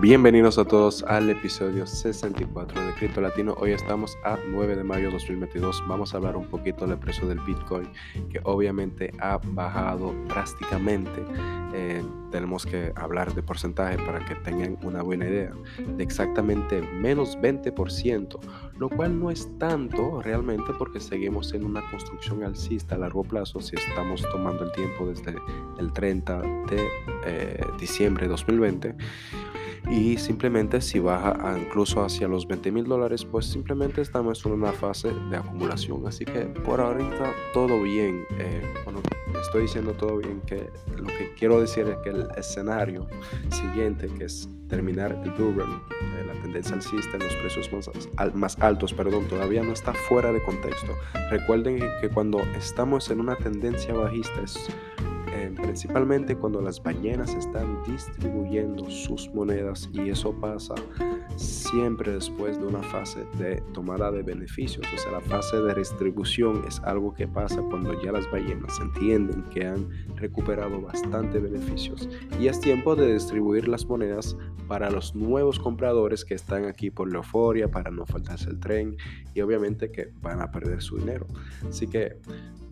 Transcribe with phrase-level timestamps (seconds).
[0.00, 3.54] Bienvenidos a todos al episodio 64 de Cripto Latino.
[3.58, 5.84] Hoy estamos a 9 de mayo de 2022.
[5.86, 7.86] Vamos a hablar un poquito del precio del Bitcoin,
[8.30, 11.22] que obviamente ha bajado drásticamente.
[11.74, 15.52] Eh, tenemos que hablar de porcentaje para que tengan una buena idea.
[15.98, 18.40] De exactamente menos 20%,
[18.78, 23.60] lo cual no es tanto realmente porque seguimos en una construcción alcista a largo plazo
[23.60, 25.34] si estamos tomando el tiempo desde
[25.78, 26.88] el 30 de
[27.26, 28.94] eh, diciembre de 2020
[29.90, 34.72] y simplemente si baja incluso hacia los 20 mil dólares pues simplemente estamos en una
[34.72, 36.06] fase de acumulación.
[36.06, 39.00] Así que por ahorita todo bien eh, bueno
[39.40, 43.08] estoy diciendo todo bien que lo que quiero decir es que el escenario
[43.50, 48.34] siguiente que es terminar el bull run eh, la tendencia alcista en los precios más,
[48.34, 50.94] más altos perdón todavía no está fuera de contexto.
[51.30, 54.68] Recuerden que cuando estamos en una tendencia bajista es
[55.70, 60.74] principalmente cuando las ballenas están distribuyendo sus monedas y eso pasa
[61.36, 64.84] siempre después de una fase de tomada de beneficios.
[64.92, 69.44] O sea, la fase de distribución es algo que pasa cuando ya las ballenas entienden
[69.50, 69.88] que han
[70.20, 74.36] recuperado bastante beneficios y es tiempo de distribuir las monedas
[74.68, 78.96] para los nuevos compradores que están aquí por la euforia, para no faltarse el tren
[79.34, 81.26] y obviamente que van a perder su dinero.
[81.68, 82.18] Así que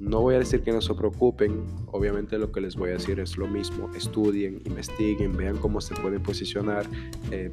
[0.00, 3.18] no voy a decir que no se preocupen, obviamente lo que les voy a decir
[3.18, 6.86] es lo mismo, estudien, investiguen, vean cómo se puede posicionar,
[7.32, 7.50] eh,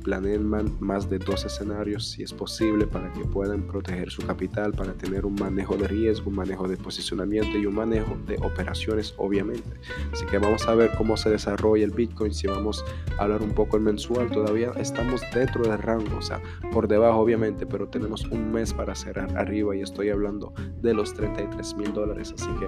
[0.79, 5.25] más de dos escenarios si es posible para que puedan proteger su capital, para tener
[5.25, 9.69] un manejo de riesgo, un manejo de posicionamiento y un manejo de operaciones obviamente.
[10.11, 12.83] Así que vamos a ver cómo se desarrolla el Bitcoin, si vamos
[13.17, 17.19] a hablar un poco el mensual, todavía estamos dentro del rango, o sea, por debajo
[17.19, 21.93] obviamente, pero tenemos un mes para cerrar arriba y estoy hablando de los 33 mil
[21.93, 22.67] dólares Así que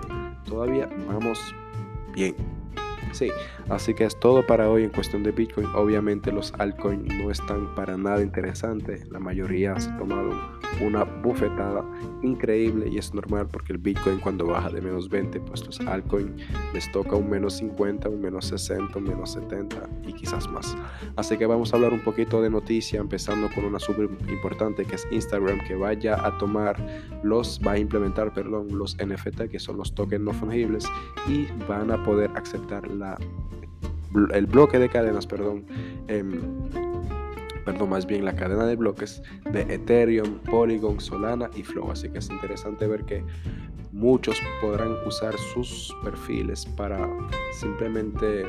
[0.49, 1.39] todavía vamos
[2.13, 2.35] bien.
[3.13, 3.29] Sí,
[3.69, 5.67] así que es todo para hoy en cuestión de Bitcoin.
[5.67, 9.07] Obviamente los altcoins no están para nada interesantes.
[9.09, 11.83] La mayoría se tomaron una bufetada
[12.21, 16.41] increíble y es normal porque el Bitcoin cuando baja de menos 20, pues los altcoins
[16.73, 20.75] les toca un menos 50, un menos 60, un menos 70 y quizás más.
[21.15, 24.95] Así que vamos a hablar un poquito de noticia, empezando con una súper importante que
[24.95, 26.77] es Instagram, que vaya a tomar
[27.23, 30.85] los, va a implementar, perdón, los NFT, que son los tokens no fungibles,
[31.27, 33.17] y van a poder aceptar la,
[34.33, 35.65] el bloque de cadenas, perdón.
[36.07, 36.39] Em,
[37.67, 41.91] perdón, más bien la cadena de bloques de Ethereum, Polygon, Solana y Flow.
[41.91, 43.25] Así que es interesante ver que
[43.91, 47.09] muchos podrán usar sus perfiles para
[47.51, 48.45] simplemente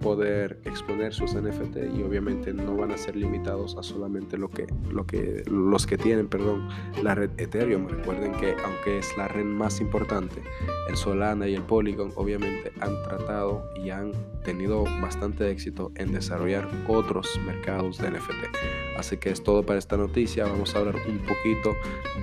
[0.00, 4.66] poder exponer sus NFT y obviamente no van a ser limitados a solamente lo que,
[4.90, 6.68] lo que, los que tienen perdón,
[7.02, 7.88] la red Ethereum.
[7.88, 10.42] Recuerden que aunque es la red más importante,
[10.88, 14.12] el Solana y el Polygon obviamente han tratado y han
[14.44, 18.56] tenido bastante éxito en desarrollar otros mercados de NFT.
[18.98, 20.44] Así que es todo para esta noticia.
[20.44, 21.74] Vamos a hablar un poquito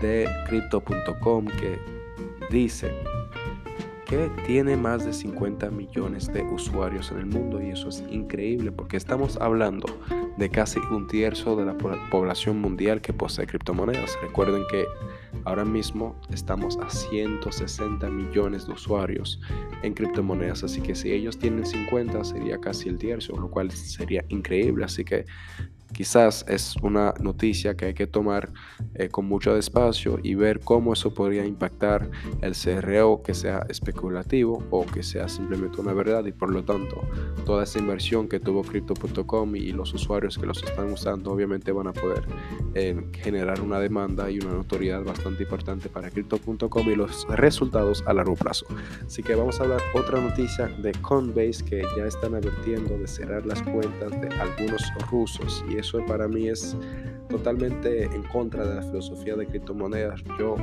[0.01, 1.79] de crypto.com que
[2.49, 2.91] dice
[4.45, 8.97] tiene más de 50 millones de usuarios en el mundo y eso es increíble porque
[8.97, 9.87] estamos hablando
[10.37, 11.77] de casi un tercio de la
[12.09, 14.17] población mundial que posee criptomonedas.
[14.21, 14.85] Recuerden que
[15.45, 19.39] ahora mismo estamos a 160 millones de usuarios
[19.83, 24.23] en criptomonedas, así que si ellos tienen 50 sería casi el tercio, lo cual sería
[24.29, 24.85] increíble.
[24.85, 25.25] Así que
[25.93, 28.51] Quizás es una noticia que hay que tomar
[28.95, 32.09] eh, con mucho despacio y ver cómo eso podría impactar
[32.41, 37.07] el CRO que sea especulativo o que sea simplemente una verdad y por lo tanto
[37.45, 41.87] toda esa inversión que tuvo crypto.com y los usuarios que los están usando obviamente van
[41.87, 42.23] a poder
[42.73, 48.13] eh, generar una demanda y una notoriedad bastante importante para crypto.com y los resultados a
[48.13, 48.65] largo plazo.
[49.05, 53.45] Así que vamos a hablar otra noticia de Coinbase que ya están advirtiendo de cerrar
[53.45, 56.75] las cuentas de algunos rusos y eso para mí es
[57.29, 60.23] totalmente en contra de la filosofía de criptomonedas.
[60.39, 60.55] Yo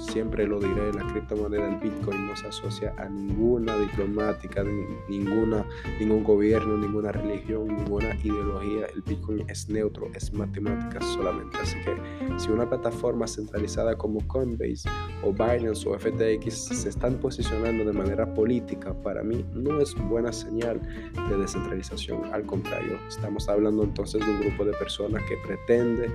[0.00, 4.64] siempre lo diré, la criptomoneda, el Bitcoin no se asocia a ninguna diplomática,
[5.08, 5.64] ninguna,
[5.98, 8.86] ningún gobierno, ninguna religión, ninguna ideología.
[8.94, 11.58] El Bitcoin es neutro, es matemática solamente.
[11.58, 11.96] Así que
[12.38, 14.88] si una plataforma centralizada como Coinbase
[15.22, 20.32] o Binance o FTX se están posicionando de manera política, para mí no es buena
[20.32, 20.80] señal
[21.28, 22.32] de descentralización.
[22.32, 26.10] Al contrario, estamos hablando entonces de un grupo de personas que pretende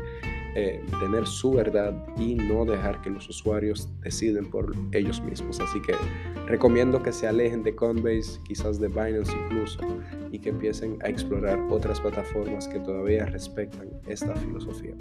[0.55, 5.59] eh, tener su verdad y no dejar que los usuarios deciden por ellos mismos.
[5.59, 5.93] Así que
[6.47, 9.79] recomiendo que se alejen de Coinbase, quizás de Binance incluso,
[10.31, 14.95] y que empiecen a explorar otras plataformas que todavía respetan esta filosofía.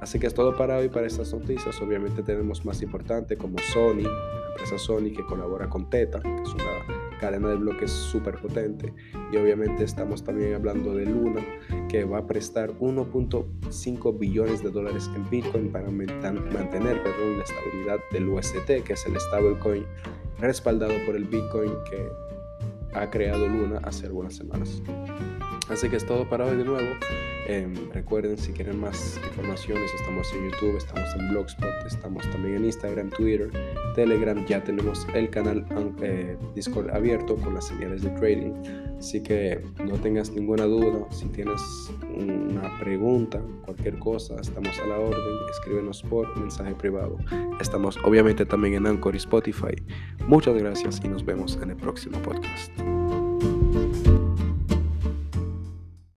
[0.00, 1.80] Así que es todo para hoy, para estas noticias.
[1.80, 6.54] Obviamente tenemos más importante como Sony, la empresa Sony que colabora con Teta, que es
[6.54, 6.64] una
[7.18, 8.92] cadena de bloques súper potente.
[9.32, 11.42] Y obviamente estamos también hablando de Luna,
[11.88, 17.98] que va a prestar 1.5 billones de dólares en Bitcoin para mantener perdón, la estabilidad
[18.12, 19.84] del UST, que es el stablecoin
[20.38, 22.25] respaldado por el Bitcoin que
[23.00, 24.82] ha creado Luna hace algunas semanas.
[25.68, 26.88] Así que es todo para hoy de nuevo.
[27.48, 32.64] Em, recuerden, si quieren más informaciones, estamos en YouTube, estamos en Blogspot, estamos también en
[32.66, 33.50] Instagram, Twitter,
[33.94, 34.44] Telegram.
[34.46, 35.64] Ya tenemos el canal
[36.02, 38.52] eh, Discord abierto con las señales de trading.
[38.98, 41.06] Así que no tengas ninguna duda.
[41.10, 41.60] Si tienes
[42.16, 45.20] una pregunta, cualquier cosa, estamos a la orden.
[45.50, 47.18] Escríbenos por mensaje privado.
[47.60, 49.74] Estamos obviamente también en Anchor y Spotify.
[50.26, 52.85] Muchas gracias y nos vemos en el próximo podcast.